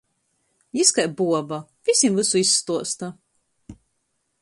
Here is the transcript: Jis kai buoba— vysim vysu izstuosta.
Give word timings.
Jis 0.77 0.91
kai 0.95 1.05
buoba— 1.19 1.59
vysim 1.91 2.13
vysu 2.21 2.35
izstuosta. 2.43 3.07